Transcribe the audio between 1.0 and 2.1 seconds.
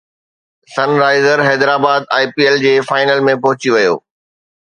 Risers Hyderabad